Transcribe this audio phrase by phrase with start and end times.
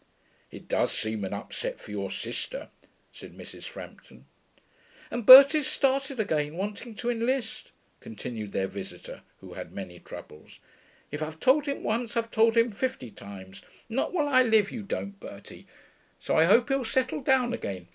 [0.49, 2.69] 'It does seem an upset for your sister,'
[3.11, 3.65] said Mrs.
[3.65, 4.25] Frampton.
[5.11, 10.57] 'And Bertie's started again wanting to enlist,' continued their visitor, who had many troubles.
[11.11, 14.81] 'If I've told him once I've told him fifty times, "Not while I live you
[14.81, 15.67] don't, Bertie."
[16.19, 17.87] So I hope he'll settle down again.